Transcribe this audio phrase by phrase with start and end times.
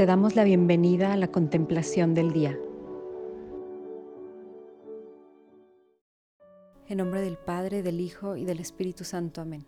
[0.00, 2.58] te damos la bienvenida a la contemplación del día.
[6.88, 9.42] En nombre del Padre, del Hijo y del Espíritu Santo.
[9.42, 9.66] Amén.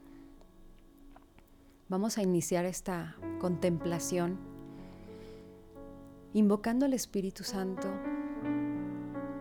[1.91, 4.38] Vamos a iniciar esta contemplación
[6.33, 7.88] invocando al Espíritu Santo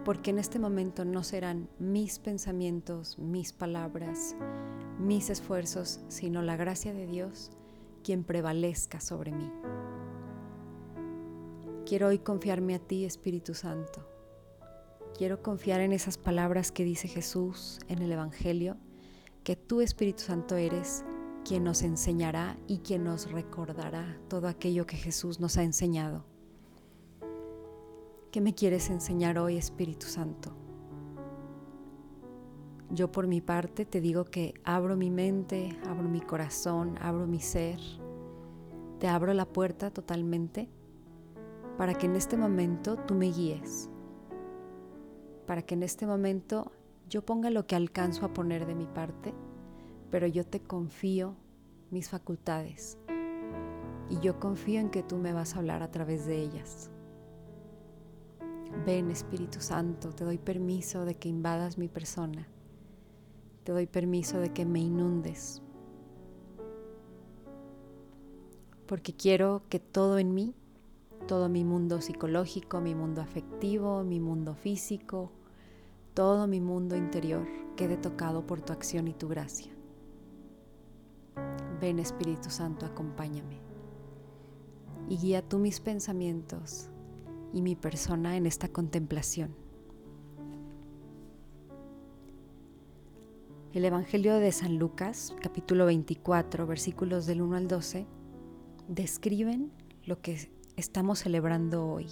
[0.04, 4.36] porque en este momento no serán mis pensamientos, mis palabras,
[5.00, 7.50] mis esfuerzos, sino la gracia de Dios
[8.04, 9.50] quien prevalezca sobre mí.
[11.92, 14.08] Quiero hoy confiarme a ti, Espíritu Santo.
[15.18, 18.78] Quiero confiar en esas palabras que dice Jesús en el Evangelio,
[19.44, 21.04] que tú, Espíritu Santo, eres
[21.44, 26.24] quien nos enseñará y quien nos recordará todo aquello que Jesús nos ha enseñado.
[28.32, 30.56] ¿Qué me quieres enseñar hoy, Espíritu Santo?
[32.90, 37.42] Yo por mi parte te digo que abro mi mente, abro mi corazón, abro mi
[37.42, 37.82] ser,
[38.98, 40.70] te abro la puerta totalmente
[41.82, 43.90] para que en este momento tú me guíes,
[45.48, 46.72] para que en este momento
[47.10, 49.34] yo ponga lo que alcanzo a poner de mi parte,
[50.12, 51.36] pero yo te confío
[51.90, 53.00] mis facultades.
[54.12, 56.92] Y yo confío en que tú me vas a hablar a través de ellas.
[58.86, 62.48] Ven Espíritu Santo, te doy permiso de que invadas mi persona,
[63.64, 65.64] te doy permiso de que me inundes,
[68.86, 70.54] porque quiero que todo en mí
[71.28, 75.32] todo mi mundo psicológico, mi mundo afectivo, mi mundo físico,
[76.14, 79.72] todo mi mundo interior quede tocado por tu acción y tu gracia.
[81.80, 83.72] Ven Espíritu Santo, acompáñame
[85.10, 86.90] y guía tú mis pensamientos
[87.54, 89.54] y mi persona en esta contemplación.
[93.74, 98.06] El Evangelio de San Lucas, capítulo 24, versículos del 1 al 12,
[98.88, 99.72] describen
[100.06, 102.08] lo que estamos celebrando hoy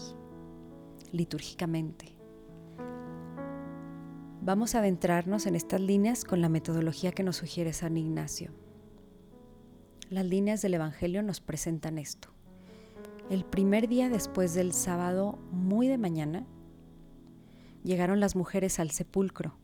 [1.11, 2.15] litúrgicamente.
[4.41, 8.51] Vamos a adentrarnos en estas líneas con la metodología que nos sugiere San Ignacio.
[10.09, 12.29] Las líneas del Evangelio nos presentan esto.
[13.29, 16.47] El primer día después del sábado, muy de mañana,
[17.83, 19.55] llegaron las mujeres al sepulcro.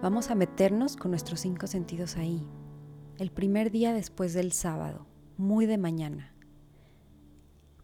[0.00, 2.46] Vamos a meternos con nuestros cinco sentidos ahí.
[3.18, 6.33] El primer día después del sábado, muy de mañana.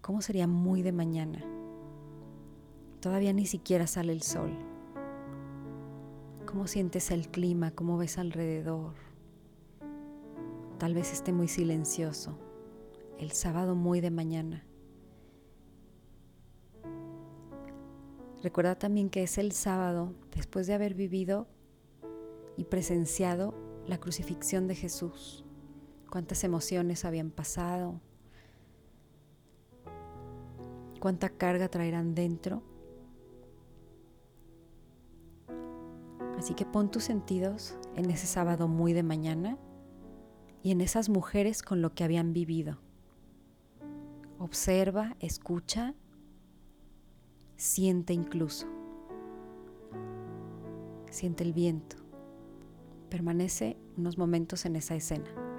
[0.01, 1.45] ¿Cómo sería muy de mañana?
[3.01, 4.51] Todavía ni siquiera sale el sol.
[6.47, 7.71] ¿Cómo sientes el clima?
[7.71, 8.95] ¿Cómo ves alrededor?
[10.79, 12.39] Tal vez esté muy silencioso.
[13.19, 14.65] El sábado muy de mañana.
[18.43, 21.47] Recuerda también que es el sábado después de haber vivido
[22.57, 23.55] y presenciado
[23.87, 25.45] la crucifixión de Jesús.
[26.11, 28.01] Cuántas emociones habían pasado,
[31.01, 32.63] cuánta carga traerán dentro.
[36.39, 39.59] Así que pon tus sentidos en ese sábado muy de mañana
[40.63, 42.79] y en esas mujeres con lo que habían vivido.
[44.39, 45.95] Observa, escucha,
[47.57, 48.67] siente incluso.
[51.11, 51.97] Siente el viento.
[53.11, 55.50] Permanece unos momentos en esa escena.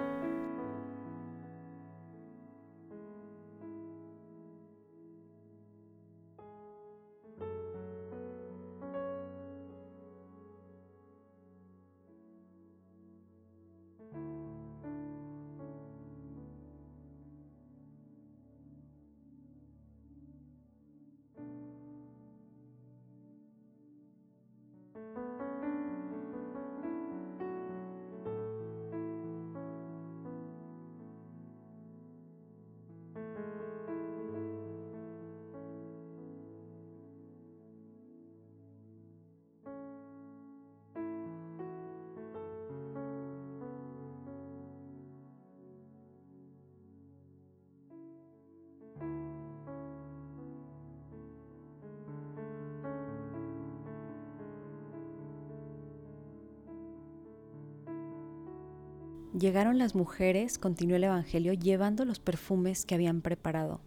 [59.38, 63.80] Llegaron las mujeres, continuó el Evangelio, llevando los perfumes que habían preparado,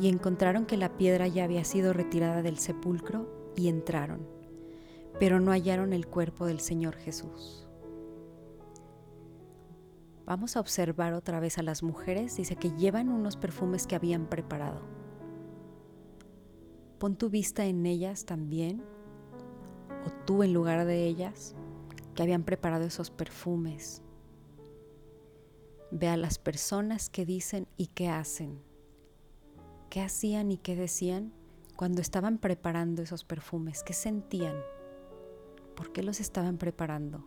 [0.00, 4.26] y encontraron que la piedra ya había sido retirada del sepulcro y entraron,
[5.20, 7.68] pero no hallaron el cuerpo del Señor Jesús.
[10.26, 14.26] Vamos a observar otra vez a las mujeres, dice que llevan unos perfumes que habían
[14.26, 14.80] preparado.
[16.98, 18.82] Pon tu vista en ellas también,
[20.04, 21.54] o tú en lugar de ellas,
[22.16, 24.02] que habían preparado esos perfumes
[25.90, 28.60] Ve a las personas que dicen y que hacen
[29.90, 31.32] ¿Qué hacían y qué decían
[31.74, 33.82] cuando estaban preparando esos perfumes?
[33.82, 34.54] ¿Qué sentían?
[35.74, 37.26] ¿Por qué los estaban preparando?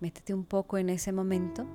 [0.00, 1.66] Métete un poco en ese momento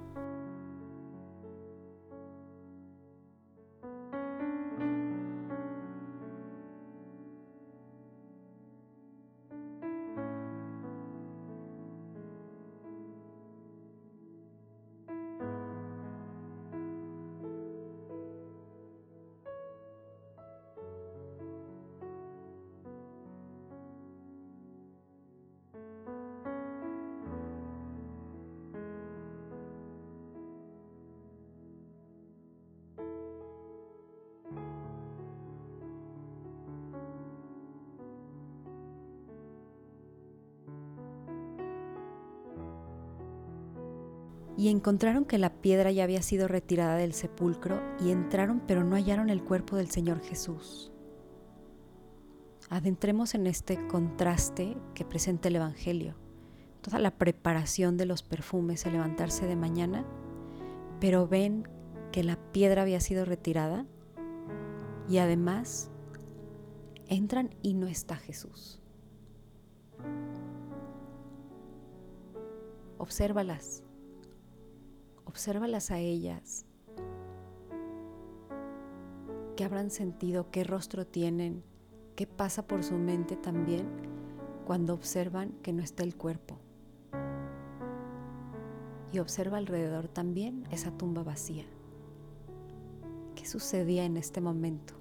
[44.61, 48.95] y encontraron que la piedra ya había sido retirada del sepulcro y entraron pero no
[48.95, 50.91] hallaron el cuerpo del Señor Jesús.
[52.69, 56.15] Adentremos en este contraste que presenta el Evangelio,
[56.81, 60.05] toda la preparación de los perfumes al levantarse de mañana,
[60.99, 61.67] pero ven
[62.11, 63.87] que la piedra había sido retirada
[65.09, 65.89] y además
[67.07, 68.79] entran y no está Jesús.
[72.99, 73.83] Obsérvalas
[75.31, 76.65] Obsérvalas a ellas.
[79.55, 80.51] ¿Qué habrán sentido?
[80.51, 81.63] ¿Qué rostro tienen?
[82.17, 83.87] ¿Qué pasa por su mente también
[84.65, 86.57] cuando observan que no está el cuerpo?
[89.13, 91.63] Y observa alrededor también esa tumba vacía.
[93.33, 95.00] ¿Qué sucedía en este momento?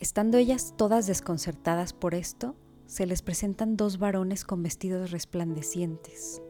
[0.00, 2.56] Estando ellas todas desconcertadas por esto,
[2.86, 6.40] se les presentan dos varones con vestidos resplandecientes.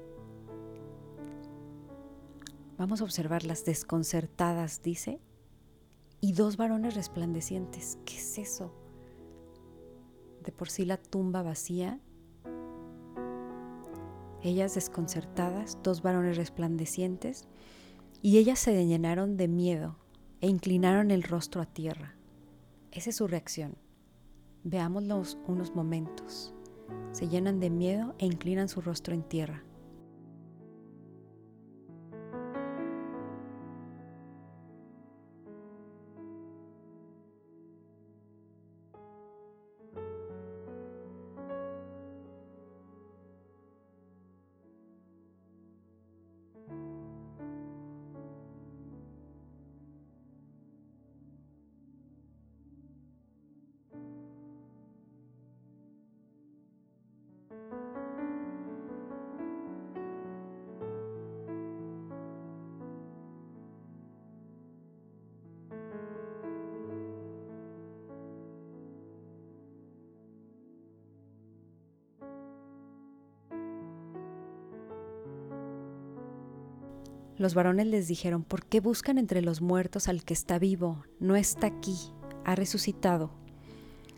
[2.78, 5.20] Vamos a observar las desconcertadas, dice,
[6.20, 7.98] y dos varones resplandecientes.
[8.04, 8.72] ¿Qué es eso?
[10.44, 11.98] De por sí la tumba vacía,
[14.42, 17.48] ellas desconcertadas, dos varones resplandecientes,
[18.22, 19.96] y ellas se llenaron de miedo
[20.40, 22.19] e inclinaron el rostro a tierra.
[22.92, 23.76] Esa es su reacción.
[24.64, 26.52] Veámoslos unos momentos.
[27.12, 29.62] Se llenan de miedo e inclinan su rostro en tierra.
[77.40, 81.04] Los varones les dijeron, ¿por qué buscan entre los muertos al que está vivo?
[81.20, 81.96] No está aquí,
[82.44, 83.30] ha resucitado.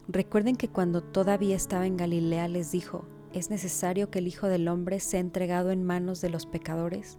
[0.09, 4.67] Recuerden que cuando todavía estaba en Galilea les dijo, es necesario que el Hijo del
[4.67, 7.17] Hombre sea entregado en manos de los pecadores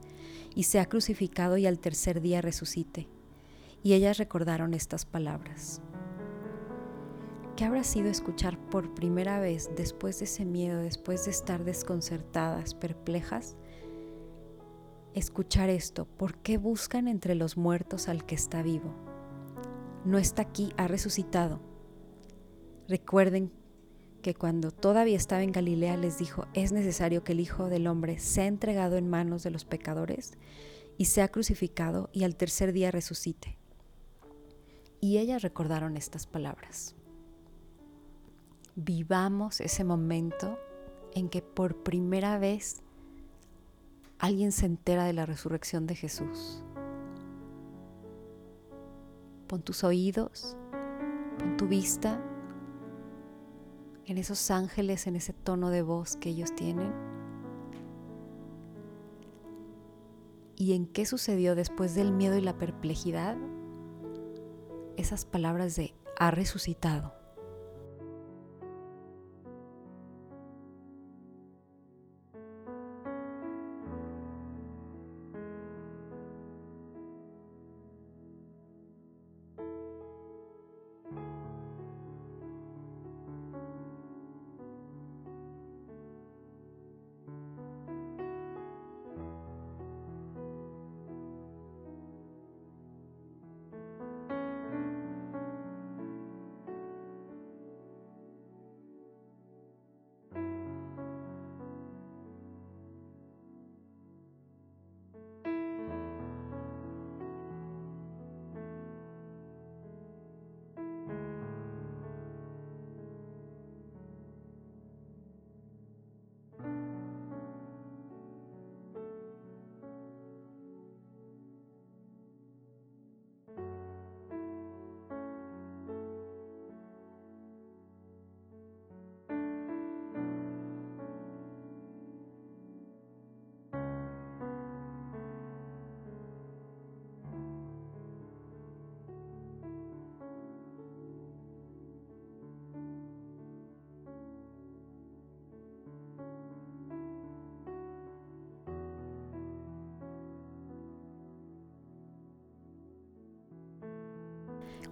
[0.54, 3.08] y sea crucificado y al tercer día resucite.
[3.82, 5.82] Y ellas recordaron estas palabras.
[7.56, 12.74] ¿Qué habrá sido escuchar por primera vez después de ese miedo, después de estar desconcertadas,
[12.74, 13.56] perplejas?
[15.16, 16.06] Escuchar esto.
[16.06, 18.94] ¿Por qué buscan entre los muertos al que está vivo?
[20.06, 21.62] No está aquí, ha resucitado.
[22.88, 23.52] Recuerden
[24.22, 28.20] que cuando todavía estaba en Galilea les dijo, es necesario que el Hijo del Hombre
[28.20, 30.34] sea entregado en manos de los pecadores
[30.98, 33.58] y sea crucificado y al tercer día resucite.
[35.02, 36.96] Y ellas recordaron estas palabras.
[38.76, 40.58] vivamos ese momento
[41.14, 42.83] en que por primera vez
[44.20, 46.64] alguien se entera de la resurrección de Jesús.
[49.48, 50.58] Pon tus oídos,
[51.38, 52.22] pon tu vista
[54.06, 56.92] en esos ángeles, en ese tono de voz que ellos tienen.
[60.56, 63.38] ¿Y en qué sucedió después del miedo y la perplejidad?
[64.98, 67.23] Esas palabras de ha resucitado.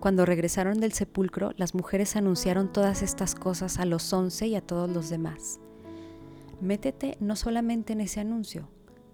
[0.01, 4.65] Cuando regresaron del sepulcro, las mujeres anunciaron todas estas cosas a los once y a
[4.65, 5.59] todos los demás.
[6.59, 8.67] Métete no solamente en ese anuncio,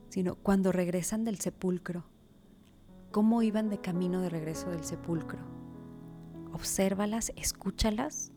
[0.07, 2.05] sino cuando regresan del sepulcro.
[3.11, 5.39] ¿Cómo iban de camino de regreso del sepulcro?
[6.53, 8.31] Obsérvalas, escúchalas.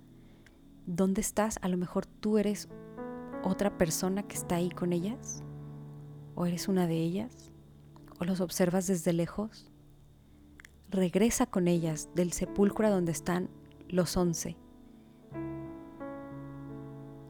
[0.87, 1.61] ¿Dónde estás?
[1.63, 2.69] A lo mejor tú eres
[3.45, 5.45] otra persona que está ahí con ellas.
[6.35, 7.53] ¿O eres una de ellas?
[8.19, 9.70] ¿O los observas desde lejos?
[10.91, 13.49] Regresa con ellas del sepulcro donde están
[13.89, 14.57] los once.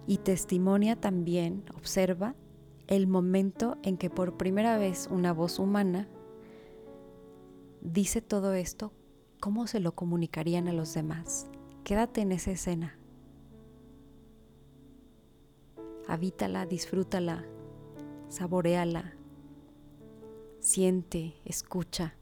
[0.06, 2.34] Y testimonia también, observa,
[2.88, 6.08] el momento en que por primera vez una voz humana
[7.80, 8.92] dice todo esto,
[9.38, 11.48] ¿cómo se lo comunicarían a los demás?
[11.84, 12.98] Quédate en esa escena.
[16.08, 17.44] Habítala, disfrútala,
[18.28, 19.14] saboreala,
[20.58, 22.16] siente, escucha.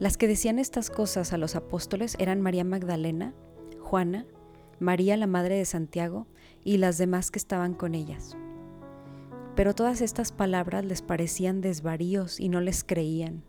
[0.00, 3.34] Las que decían estas cosas a los apóstoles eran María Magdalena,
[3.82, 4.24] Juana,
[4.78, 6.26] María la Madre de Santiago
[6.64, 8.34] y las demás que estaban con ellas.
[9.56, 13.44] Pero todas estas palabras les parecían desvaríos y no les creían.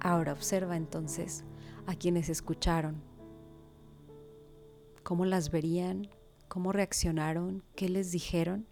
[0.00, 1.44] Ahora observa entonces
[1.84, 3.02] a quienes escucharon,
[5.02, 6.08] cómo las verían,
[6.48, 8.66] cómo reaccionaron, qué les dijeron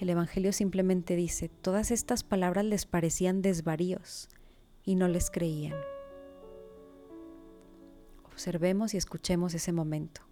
[0.00, 4.28] el Evangelio simplemente dice, todas estas palabras les parecían desvaríos
[4.82, 5.74] y no les creían.
[8.24, 10.29] Observemos y escuchemos ese momento.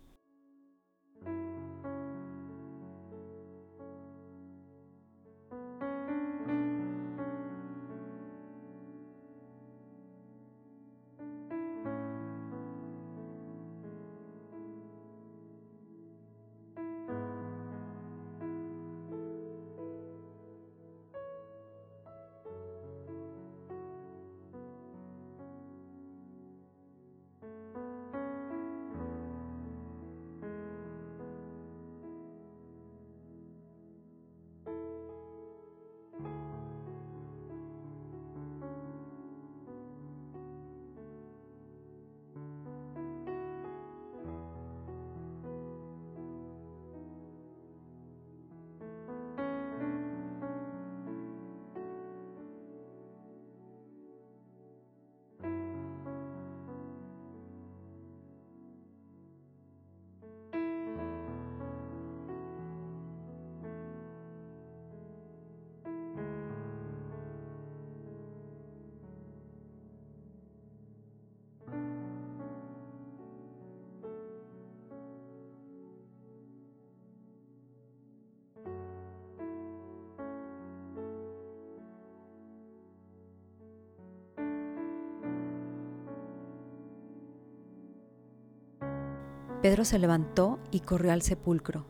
[89.63, 91.85] Pedro se levantó y corrió al sepulcro.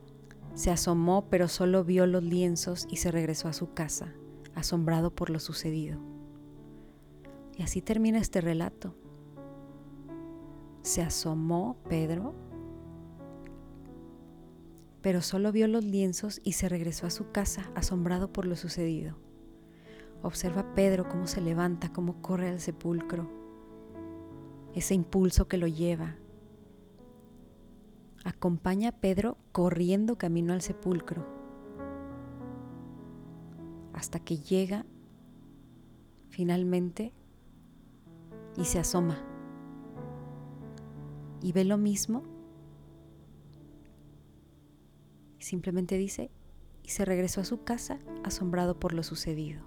[0.55, 4.15] Se asomó, pero solo vio los lienzos y se regresó a su casa,
[4.55, 6.01] asombrado por lo sucedido.
[7.59, 8.95] Y así termina este relato.
[10.81, 12.35] Se asomó Pedro,
[15.03, 19.19] pero solo vio los lienzos y se regresó a su casa, asombrado por lo sucedido.
[20.23, 23.31] Observa a Pedro cómo se levanta, cómo corre al sepulcro,
[24.75, 26.17] ese impulso que lo lleva,
[28.25, 31.27] acompaña a Pedro corriendo camino al sepulcro
[33.99, 34.87] hasta que llega
[36.29, 37.13] finalmente
[38.57, 39.19] y se asoma.
[41.43, 42.23] Y ve lo mismo.
[45.41, 46.31] Simplemente dice
[46.85, 49.63] y se regresó a su casa asombrado por lo sucedido.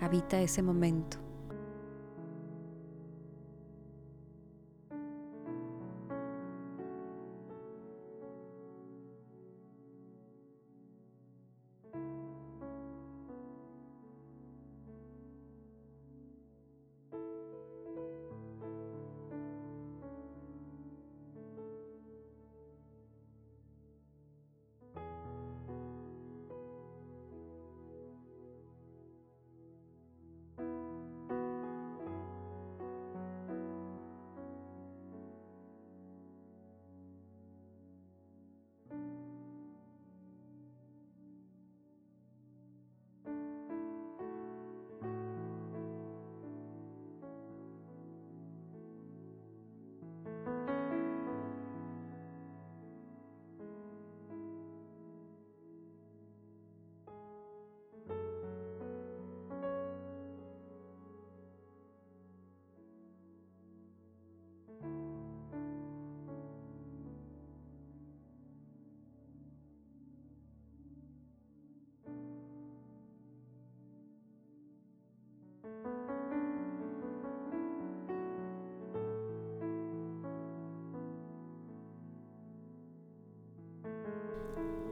[0.00, 1.21] Habita ese momento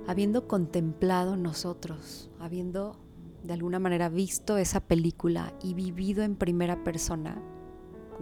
[0.06, 2.96] habiendo contemplado nosotros, habiendo
[3.44, 7.42] de alguna manera visto esa película y vivido en primera persona,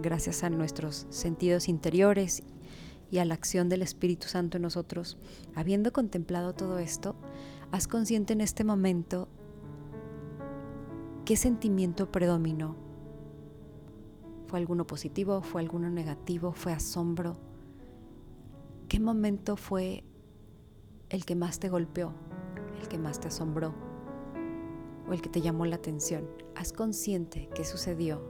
[0.01, 2.43] gracias a nuestros sentidos interiores
[3.11, 5.17] y a la acción del Espíritu Santo en nosotros,
[5.55, 7.15] habiendo contemplado todo esto,
[7.71, 9.27] haz consciente en este momento
[11.25, 12.75] qué sentimiento predominó.
[14.47, 15.41] ¿Fue alguno positivo?
[15.41, 16.53] ¿Fue alguno negativo?
[16.53, 17.37] ¿Fue asombro?
[18.87, 20.03] ¿Qué momento fue
[21.09, 22.13] el que más te golpeó,
[22.79, 23.73] el que más te asombró
[25.07, 26.29] o el que te llamó la atención.
[26.55, 28.21] Haz consciente qué sucedió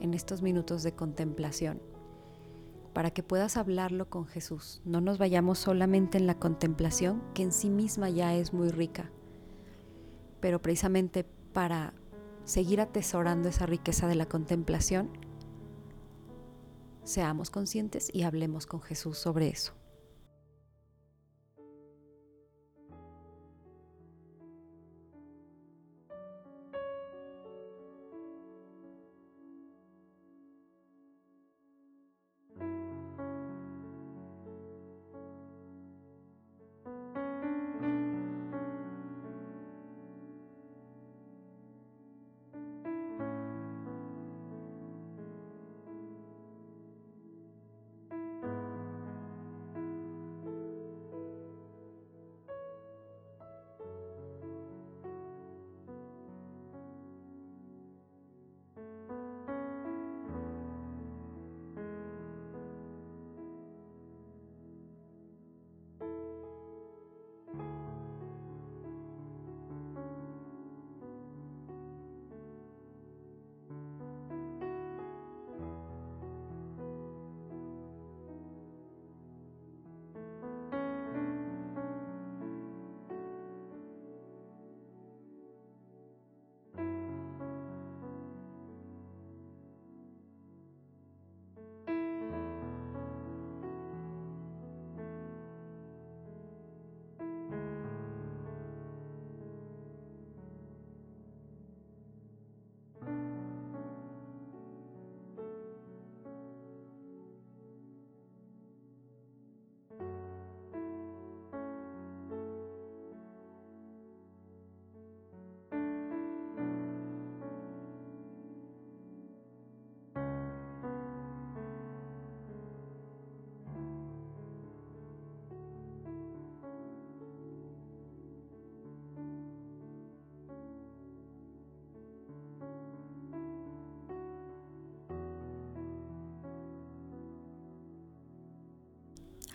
[0.00, 1.80] en estos minutos de contemplación
[2.92, 4.80] para que puedas hablarlo con Jesús.
[4.84, 9.10] No nos vayamos solamente en la contemplación, que en sí misma ya es muy rica,
[10.40, 11.92] pero precisamente para
[12.44, 15.10] seguir atesorando esa riqueza de la contemplación,
[17.04, 19.74] seamos conscientes y hablemos con Jesús sobre eso.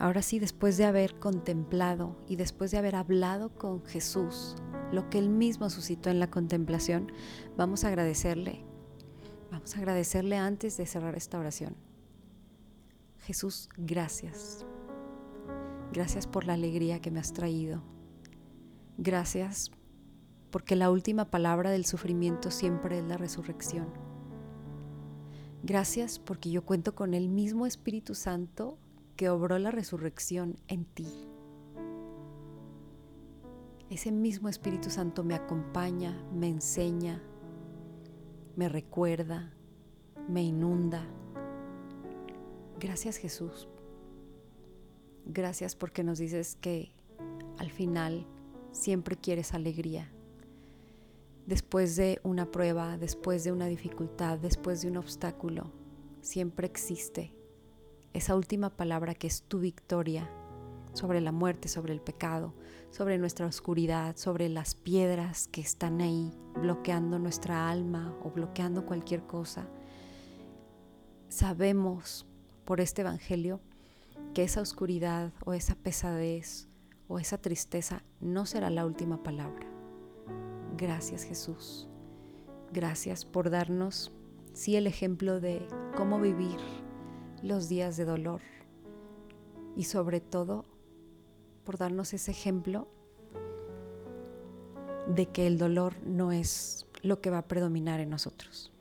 [0.02, 4.56] Ahora sí, después de haber contemplado y después de haber hablado con Jesús,
[4.92, 7.12] lo que Él mismo suscitó en la contemplación,
[7.56, 8.66] vamos a agradecerle.
[9.52, 11.76] Vamos a agradecerle antes de cerrar esta oración.
[13.20, 14.66] Jesús, gracias.
[15.94, 17.84] Gracias por la alegría que me has traído.
[18.98, 19.70] Gracias
[20.50, 23.86] porque la última palabra del sufrimiento siempre es la resurrección.
[25.62, 28.80] Gracias porque yo cuento con el mismo Espíritu Santo
[29.22, 31.06] que obró la resurrección en ti.
[33.92, 37.22] Ese mismo Espíritu Santo me acompaña, me enseña,
[38.56, 39.54] me recuerda,
[40.28, 41.06] me inunda.
[42.80, 43.68] Gracias Jesús.
[45.28, 46.92] Gracias porque nos dices que
[47.60, 48.26] al final
[48.72, 50.12] siempre quieres alegría.
[51.46, 55.70] Después de una prueba, después de una dificultad, después de un obstáculo,
[56.22, 57.36] siempre existe
[58.14, 60.30] esa última palabra que es tu victoria
[60.94, 62.54] sobre la muerte, sobre el pecado,
[62.90, 69.24] sobre nuestra oscuridad, sobre las piedras que están ahí bloqueando nuestra alma o bloqueando cualquier
[69.24, 69.68] cosa.
[71.30, 72.26] Sabemos
[72.66, 73.62] por este Evangelio
[74.34, 76.68] que esa oscuridad o esa pesadez
[77.08, 79.68] o esa tristeza no será la última palabra.
[80.78, 81.88] Gracias Jesús.
[82.74, 84.12] Gracias por darnos,
[84.54, 86.58] sí, el ejemplo de cómo vivir
[87.44, 88.42] los días de dolor
[89.76, 90.66] y sobre todo
[91.64, 92.88] por darnos ese ejemplo
[95.08, 98.72] de que el dolor no es lo que va a predominar en nosotros.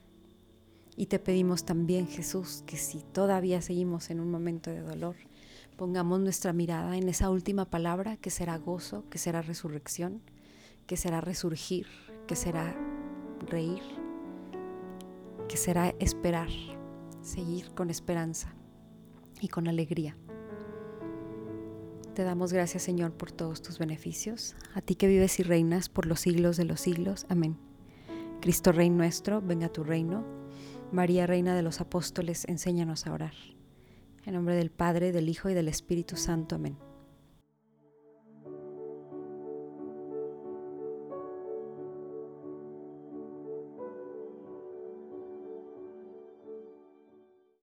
[0.97, 5.17] Y te pedimos también, Jesús, que si todavía seguimos en un momento de dolor,
[5.77, 10.21] pongamos nuestra mirada en esa última palabra que será gozo, que será resurrección,
[10.87, 11.87] que será resurgir,
[12.27, 12.77] que será
[13.49, 13.81] reír,
[15.49, 16.49] que será esperar
[17.23, 18.55] seguir con esperanza
[19.41, 20.17] y con alegría.
[22.15, 26.07] Te damos gracias Señor por todos tus beneficios, a ti que vives y reinas por
[26.07, 27.27] los siglos de los siglos.
[27.29, 27.57] Amén.
[28.41, 30.25] Cristo Rey nuestro, venga tu reino.
[30.93, 33.35] María Reina de los Apóstoles, enséñanos a orar.
[34.25, 36.57] En nombre del Padre, del Hijo y del Espíritu Santo.
[36.57, 36.90] Amén.